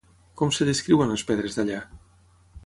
[0.39, 1.83] Com es descriuen les pedres d'allà?